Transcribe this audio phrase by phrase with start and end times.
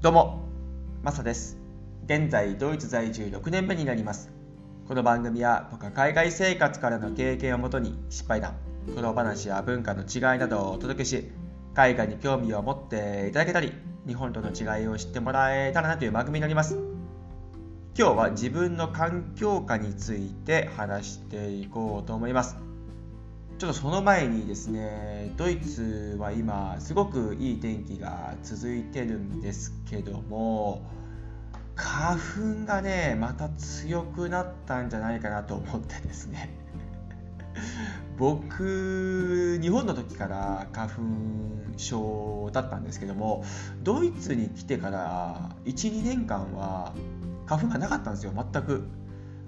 [0.00, 0.44] どうも、
[1.02, 1.58] マサです。
[2.04, 4.30] 現在、ドイツ在住6年目になります。
[4.86, 8.54] この番組は僕は海外生活からの経験をもとに失敗談、
[8.94, 11.32] 苦労話や文化の違いなどをお届けし、
[11.74, 13.72] 海外に興味を持っていただけたり、
[14.06, 16.78] 日本との違いを知ってもらえたらなという番組になります。
[17.98, 22.67] 今日は自分の環境下について話していこうと思います。
[23.58, 30.88] ちょっとその前にですね、ドイツは今すごくいい天気が続いてるんですけども、
[31.74, 36.50] 花粉がね、また強くなったんじゃないかなと思ってですね。
[38.16, 41.02] 僕、日本の時から花粉
[41.76, 43.42] 症だったんですけども、
[43.82, 46.92] ドイツに来てから1、2年間は
[47.46, 48.84] 花粉がなかったんですよ、全く。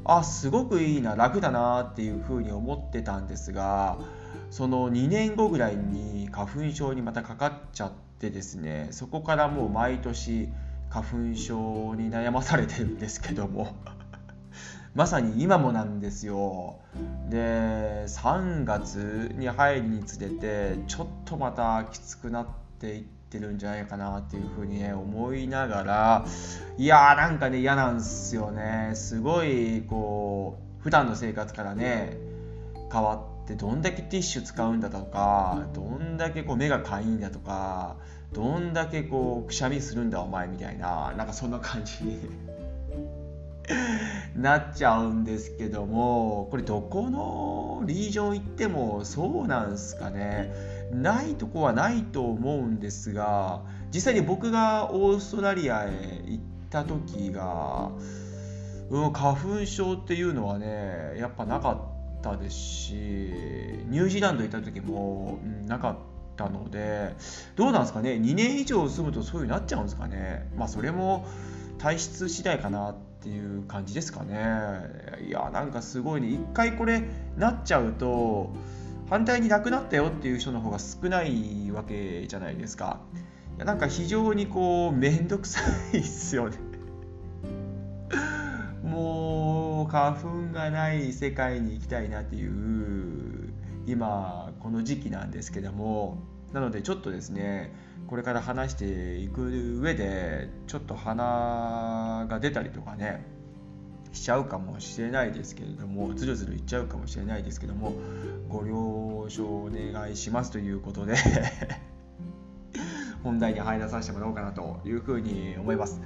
[0.05, 3.99] あすごくいいな楽だなっていうふうに思ってたんですが
[4.51, 10.49] その2年後ぐらいに花粉症にまたかかっちゃってですねそこからもう毎年
[10.89, 13.77] 花粉症に悩まされてるんですけども
[14.95, 16.81] まさに今もなんですよ。
[17.29, 22.47] で3月に入るにつれてちょっとまたきつくなっ
[22.81, 26.27] ていってってるんじゃないかなっていうふうにね思いながら
[26.77, 28.91] いやーなんかね嫌なんすよね。
[28.95, 32.17] すごいこう普段の生活からね
[32.93, 37.99] 変わってどんだけティッシュ使うんだとかどんだけこう目がかいんだとか
[38.33, 42.19] どんだけこうくしゃみするんだお前みたいななんかそんな感じに
[44.35, 50.80] なっちゃうんですけどもこれどこのリージョン行ってもそうなんすかね。
[50.93, 57.91] ないとこはないと思うんですが実際に僕がオーストラリアへ行った時が、
[58.91, 65.97] うん、花粉症っていうのはねやっぱなかったですしニュージーランド行った時も、うん、なかっ
[66.37, 67.15] たので
[67.57, 70.49] どうなんですかね2年以上住むとそういうになっちゃうんですかね。
[70.57, 71.27] まあそれも
[71.79, 74.37] 体質次第かなっていう感じですかね。
[75.27, 77.03] いやなんかすごいね一回これ
[77.37, 78.53] なっちゃうと
[79.11, 83.01] 反対になくなったよっていう人の方が少ないわけじゃないですか。
[83.57, 85.61] いやなんか非常にこう面倒くさ
[85.93, 86.57] いっすよね。
[88.89, 93.53] もう花粉がない世界に行きたいなっていう
[93.89, 96.19] 今この時期なんですけども
[96.53, 97.73] なのでちょっとですね
[98.07, 103.25] これから話していく上でちょっと鼻が出たりとかね
[104.13, 107.95] しちゃうかもしれないですけれどもずるずるいっちゃうかもしれないですけども
[108.49, 111.15] ご了承お願いしますということで
[113.23, 116.01] 本題に入らさせてもらおうかなというふうに思います。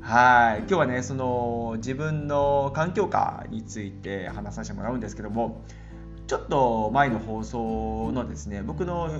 [0.00, 0.58] はい。
[0.60, 5.62] 今日はねその自分の環境下について話させてもらうんですけども
[6.26, 9.10] ちょっと前の放送のですね僕の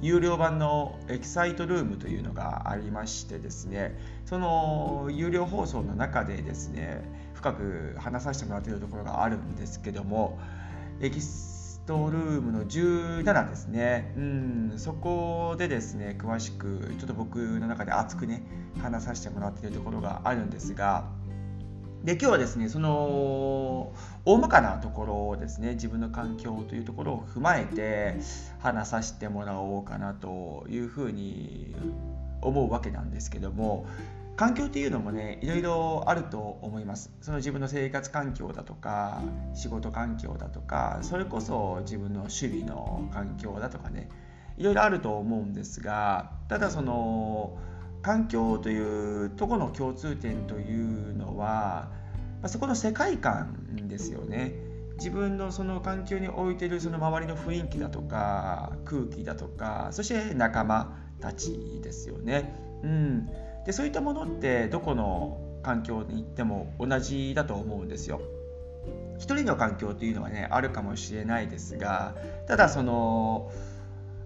[0.00, 7.02] 有料版のエキサイトルームというのがありましてですねその有料放送の中でですね
[7.34, 10.38] 深く話させてもらっているところがあるんですけども
[11.00, 18.42] エキストルームの17ですね、うん、そこでですね詳しくちょっと僕の中で熱くね
[18.80, 21.08] 話させてもらっているところがあるんですが
[22.04, 23.92] で今日はですねその
[24.24, 28.16] 大まかなところをですね自分の環境というところを踏まえて
[28.60, 31.74] 話させてもらおうかなというふうに
[32.40, 33.86] 思うわけなんですけども
[34.36, 37.10] 環境っていうのもねいろいろあると思います。
[37.20, 39.20] その自分の生活環境だとか
[39.52, 44.08] 仕事環境だとかそれこそ自分の守備の環境だとかね
[44.56, 47.58] いろいろあると思うんですがただその
[48.08, 51.90] 環境というとこの共通点というのは
[52.40, 54.54] まそこの世界観ですよね
[54.96, 62.54] 自分のその環境に置いてるその周りの雰囲気だとか空気だとかそして仲間たちですよね。
[62.82, 63.26] うん
[63.66, 68.22] でそういったものってどこの環境に行っても同じだと思うんですよ。
[69.18, 72.14] 一人の環境っていうのはねあるかもしれないですが
[72.46, 73.52] ただその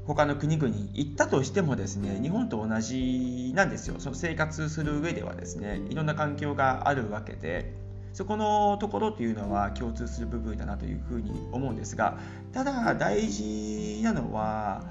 [0.06, 7.72] 他の国々に行ったとしてもですね日本と同じなんですよその生活する上ではですねいろんな環境があるわけで
[8.12, 12.18] そこのところっていうのは共通する部分だなというふうに思うんですが
[12.52, 14.82] ただ大事なのは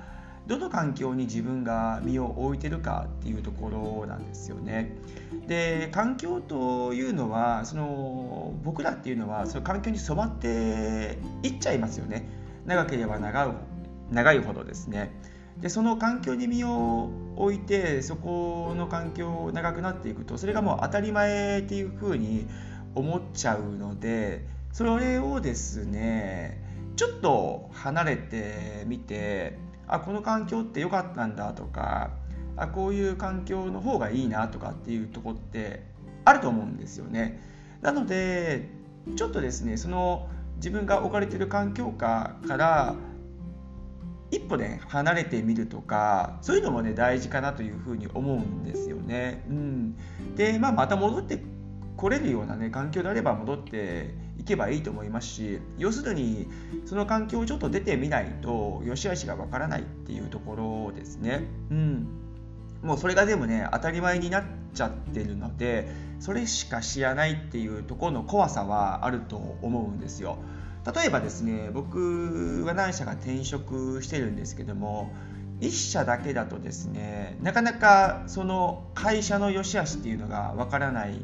[0.48, 4.92] どの環境に自分が身を置いてるかっていうところなんですよね。
[5.48, 12.25] で環境というのはその僕らっていうのはその環境に染まっていっちゃいますよね。
[12.66, 13.50] 長ければ長い
[14.12, 15.12] 長いほどですね。
[15.60, 22.48] でその環境に身を置いてそこの環境長くなっていくとそれがもう当たり前っていうふうに
[22.96, 26.63] 思っちゃうのでそれをですね
[26.96, 32.12] ちょっと離れてみてあこの環境って良かったんだとか
[32.56, 35.84] あこういう環境の方がいいなとかっていうとこって
[36.25, 37.42] あると思うんですよね。
[37.81, 38.69] なので
[39.16, 42.96] ちょっとですねその自分が置かれてる環境下から
[44.31, 49.44] 一歩ね離れてみるとかそういうのもね大事かなというふうに思うんですよね。
[49.50, 49.95] うん、
[50.36, 51.44] で、まあ、また戻って
[51.98, 56.48] 来れるような、ね、環境であれば戻っていけばいいと思いますし要するに
[56.86, 61.44] その環境をちょっと出てみないと良し悪しがわからないっていうところですね。
[61.69, 62.07] うん
[62.81, 64.44] もうそれが全部ね当たり前になっ
[64.74, 65.88] ちゃってるので
[66.19, 70.38] それしか知らないっていうところの怖さはあると思うんですよ。
[70.86, 75.12] 例えばですね僕は何社か転職してるんですけども
[75.60, 81.22] 1社だけだとですねなかなかその会社の良し悪しっていうのがわからない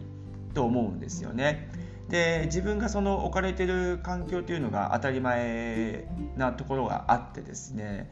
[0.53, 1.69] と思うんですよね。
[2.09, 6.07] で自分がその置かれてる環境というのが当たり前
[6.37, 8.09] なところがあってですね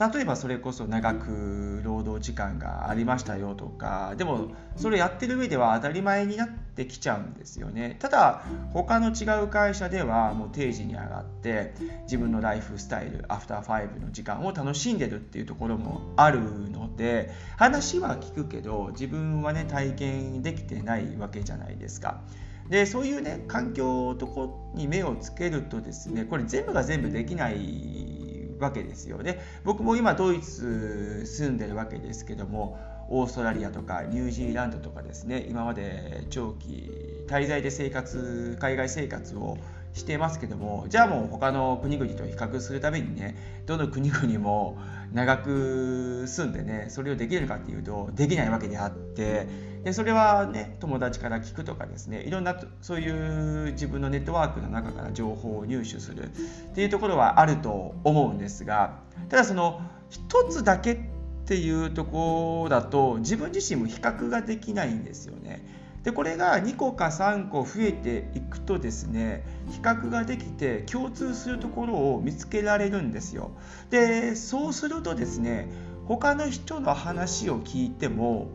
[0.00, 8.42] 例えばそれこそ長く労働時間がありましたよとかでもそれやってる上では当たり前になってきちゃうんですよねただ
[8.72, 11.74] 他の違う会社ではもう定時に上がって
[12.04, 22.22] 自分のライフスタイルアフターファイブの時間を楽しんでるっていうところもあるので話は聞くけど自分はね体験できてないわけじゃないですか。
[22.70, 28.19] でそういうね環境とこに目をつけるとですねこれ全部が全部できない
[28.60, 29.40] わけですよね。
[29.64, 32.78] 僕も今ドイツ住んでるわけですけども
[33.08, 39.58] オーストラリアとかニュージーランドとかですね今まで長期滞在で生活海外生活を
[39.92, 44.78] してますけどもじゃあもう他の国々と比較するためにねどの国々も
[45.12, 49.48] 長く住んでねそれをできるかっていうとできないわけであって
[49.82, 60.98] でそれはね友達から聞くとかですねいろんなそういう自分のネットワークの中から情報を入手するっていうところはあると思うんですがただその一つだけっ
[61.46, 65.79] ていうところだと自分自身も比較ができないんですよね。
[66.02, 73.50] でこれが2個か3個増えていくとですね比較ができて共通するところを見つけられるんですよ。
[73.90, 75.68] でそうするとですね
[76.06, 78.48] 他の人の話を聞いても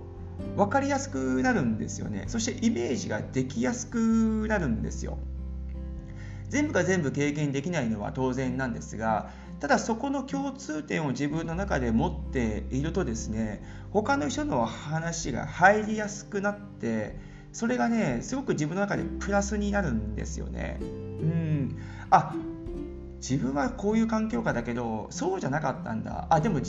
[0.58, 2.26] 分かりやすくなるんですよね。
[2.28, 5.18] そしてイメージができやすくなるんですよ。
[6.50, 17.18] 全部が全部経験できないのは当然なんですがただそこの共通点を自分の中で持っているとですね他の人の話が入りやすくなって
[17.56, 20.78] それがねすごく自分の中でプラスになるんですよね。
[20.82, 21.78] うん。
[22.10, 22.36] あ
[23.22, 26.28] 自分はこういう環境下だけどそうじゃなかったんだ。
[26.30, 26.60] あでも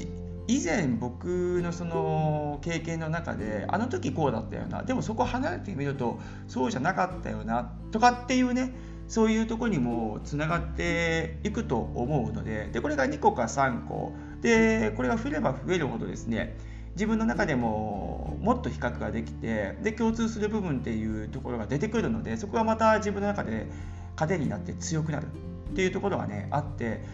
[0.46, 4.84] 以前僕のその経験の中であの時こうだったよな。
[4.84, 7.72] でもそこ離れてみるとそうじゃなかったよな。
[7.90, 8.72] とかっていうね
[9.08, 12.68] そういうとこにもつながっていくと思うので。
[12.72, 14.12] でこれが2個か3個。
[14.40, 16.56] でこれが増えれば増えるほどですね
[16.96, 23.66] 自分の中でももっと比較ができてで共通する部分っていうところが出てくるのでそこがまた自分の中で
[24.16, 25.26] 糧になって強くなる。
[25.26, 27.04] っていうところがねあって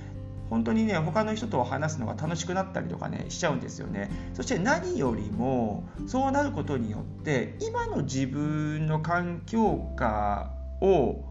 [0.51, 4.11] 本当にね他の人と話すのが楽しくなったりとかねしちゃうんですよね。
[4.35, 11.25] そして何よりもそうなることによって今の自分の環境下を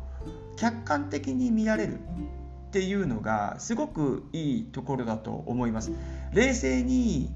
[0.57, 1.99] 客観的に見られる。
[2.71, 5.91] っていうのがすごくいいところだと思います。
[6.31, 7.29] 冷静に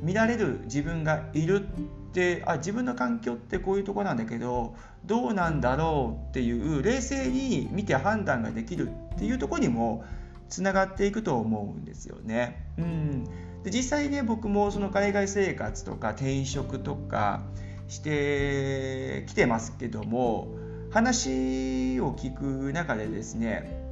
[0.00, 4.74] 見られる自分がいるってあ自分の環境ってこういうとこなんだけど
[5.04, 10.04] どうなんだろうっていう冷静に見て判断ができるっていうとこにも
[10.48, 12.66] つながっていくと思うんですよね。
[12.78, 13.24] うん、
[13.64, 17.42] で実際ね僕もその海外生活とか転職とか
[17.88, 20.48] してきてますけども
[20.90, 23.82] 話を聞く中でですね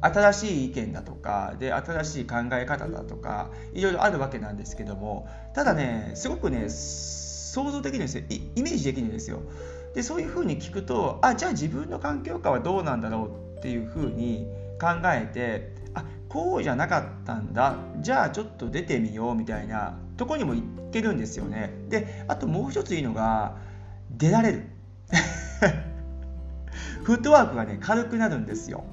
[0.00, 9.40] 新しい意見だとかで新しい考え方だとかいろいろあるわけなんですけどもただねすごくね想像できるんですよイメージできるんですよ。
[9.94, 14.46] でそういうふうに聞くとあじゃあ自分の環境下はどうなんだろうっていうふうに
[14.80, 20.62] 考えてあこうじゃなかったんだじゃあちょっと出てみようみたいなとこにも行
[20.92, 21.72] けるんですよね。
[21.88, 23.56] であともう一ついいのが
[24.10, 24.64] 出られる。
[27.02, 28.84] フットワークがね軽くなるんですよ。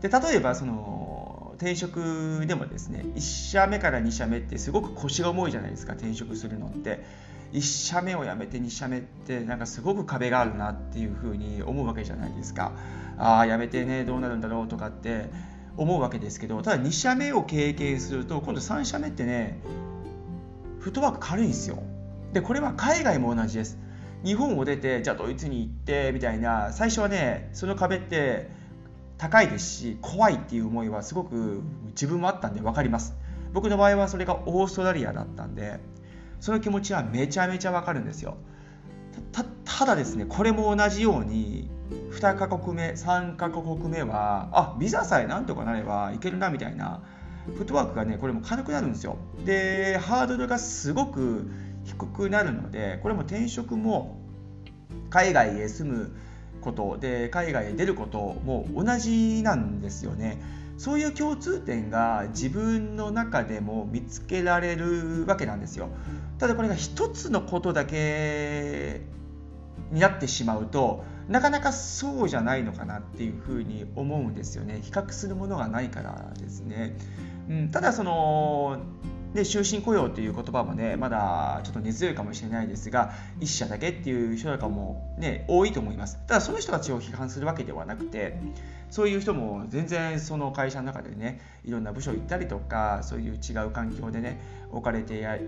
[0.00, 7.30] で例えばその転職でもですね1社目から2社目ってすごく腰が重いじゃないですか転職するのって。
[7.52, 12.72] 1社目を辞めて2社目ってなんかすごく壁があるなっていうふうに思うわけじゃないですか。
[13.18, 15.28] ああ辞めてねどうなるんだろうとかって
[15.76, 19.60] 思うわけですけどただ2社目を経験すると今度3社目ってね
[20.78, 21.82] フットワーク軽いんですよ。
[22.32, 23.78] でこれは海外も同じです。
[24.24, 28.48] 日本を出てじゃあドイツに行ってみたいな最初はねその壁って
[29.20, 33.14] 高いですし怖いっていう思いはすごく自分もあったんで分かります。
[33.52, 35.78] 僕の場合はそれがオーストラリアだったんで
[36.40, 38.38] その気持ちはめちゃめちゃわかるんですよ。
[39.66, 41.68] ただですねこれも同じように
[42.12, 47.02] 2カ国目3カ国目はあビザさえなんとかなればいけるなみたいな
[47.44, 49.18] フットワークがねこれも軽くなるんですよ。
[49.44, 51.50] でハードルがすごく
[51.84, 54.18] 低くなるのでこれも転職も
[55.10, 56.16] 海外へ住む
[56.60, 60.40] ことで海外へ出ることも同じなんですよね。
[60.78, 65.90] そういう共通点が自分の中でも見つけられるわけなんですよ。
[66.38, 69.02] ただこれが一つのことだけ
[69.92, 74.80] になってしまうとなかなかそうじゃないのかなっていうふうに思うんですよね。
[74.82, 76.96] 比較するものがないからですね、
[77.48, 78.78] うん、ただその
[79.34, 86.18] で終身雇用という言葉もねまだちょっと根強いかもしれないですが一社だけっていう人とかもね多いと思います。
[86.26, 88.38] ただその人たちを批判するわけではなくて
[88.90, 94.40] そういう人も全然その会社の中でねいろんな部署行ったりとかそういう違う環境でね
[94.72, 95.38] 置かれてや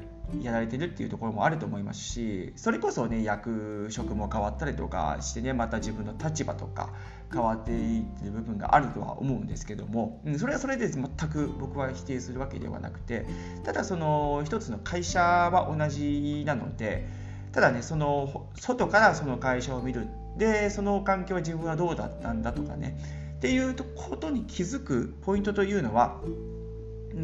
[0.45, 6.91] られてるっていうところもあると思いますしそれこそね役職も変わったりとかしてねまた自分の立場とか
[7.33, 13.27] 変わっていってる部分があるとは思うんですけども、うん、それはそれで全く僕は否定するわけではなくて
[13.65, 17.09] ただその一つの会社は同じなので
[17.53, 20.07] ただねその外からその会社を見る。
[20.37, 22.97] でその環境は自分はどうだったんだとかね。
[23.37, 26.21] っていうことに気づくポイントというのは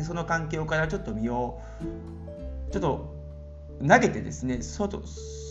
[0.02, 1.60] その環境からちょっと身を
[2.70, 3.17] ちょっと
[3.86, 5.02] 投げてですね外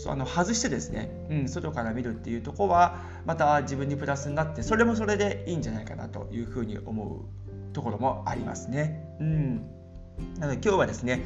[0.06, 9.04] あの外してですね、うん、外から見るっていうとこはまた自分にプラスになってそれもそれでいいんじゃないかなというふうに思うところもありますね。
[9.20, 9.56] うん、
[10.38, 11.22] なので今日はですね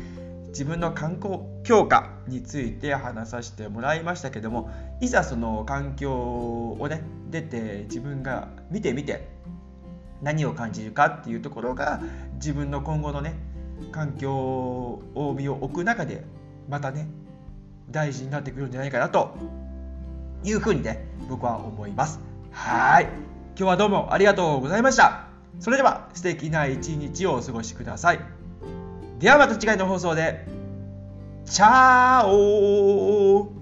[0.49, 9.29] 自分の観光強化について話させてもらいましたけどもいざその環境をね出て自分が見てみて
[10.21, 12.03] 何を感じるかっていうところが
[12.35, 13.35] 自分の今後のね
[13.91, 16.25] 環境を身を置く中で
[16.69, 17.09] またね
[17.91, 19.37] 大事になってくるんじゃないかなと
[20.45, 22.21] いうふうにね僕は思います。
[22.51, 23.05] はい。
[23.05, 25.27] 今日はどうもありがとうございました。
[25.61, 28.21] それでは素敵な一日をお過ごしください。
[29.19, 30.47] ではまた次回の放送で。
[31.45, 33.62] チャオ